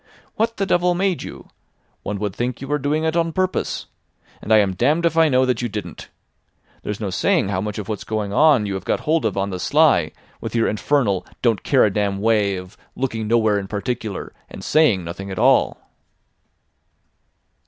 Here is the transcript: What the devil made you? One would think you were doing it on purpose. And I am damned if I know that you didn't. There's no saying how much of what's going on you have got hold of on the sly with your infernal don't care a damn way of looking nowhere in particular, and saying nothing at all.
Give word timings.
What 0.35 0.57
the 0.57 0.65
devil 0.65 0.95
made 0.95 1.21
you? 1.21 1.49
One 2.01 2.17
would 2.17 2.35
think 2.35 2.59
you 2.59 2.67
were 2.67 2.79
doing 2.79 3.03
it 3.03 3.15
on 3.15 3.31
purpose. 3.33 3.85
And 4.41 4.51
I 4.51 4.57
am 4.57 4.73
damned 4.73 5.05
if 5.05 5.15
I 5.15 5.29
know 5.29 5.45
that 5.45 5.61
you 5.61 5.69
didn't. 5.69 6.09
There's 6.81 6.99
no 6.99 7.11
saying 7.11 7.49
how 7.49 7.61
much 7.61 7.77
of 7.77 7.87
what's 7.87 8.03
going 8.03 8.33
on 8.33 8.65
you 8.65 8.73
have 8.73 8.83
got 8.83 9.01
hold 9.01 9.25
of 9.25 9.37
on 9.37 9.51
the 9.51 9.59
sly 9.59 10.11
with 10.39 10.55
your 10.55 10.67
infernal 10.67 11.23
don't 11.43 11.61
care 11.61 11.85
a 11.85 11.93
damn 11.93 12.17
way 12.19 12.55
of 12.55 12.77
looking 12.95 13.27
nowhere 13.27 13.59
in 13.59 13.67
particular, 13.67 14.33
and 14.49 14.63
saying 14.63 15.03
nothing 15.03 15.29
at 15.29 15.37
all. 15.37 15.77